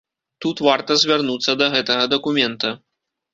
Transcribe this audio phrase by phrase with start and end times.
[0.45, 2.73] Тут варта звярнуцца да гэтага дакумента.